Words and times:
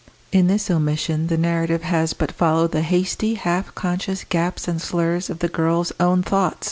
In 0.31 0.47
this 0.47 0.71
omission 0.71 1.27
the 1.27 1.37
narrative 1.37 1.83
has 1.83 2.13
but 2.13 2.31
followed 2.31 2.71
the 2.71 2.81
hasty, 2.81 3.35
half 3.35 3.75
conscious 3.75 4.23
gaps 4.23 4.67
and 4.67 4.81
slurs 4.81 5.29
of 5.29 5.37
the 5.37 5.47
girl's 5.47 5.91
own 5.99 6.23
thought. 6.23 6.57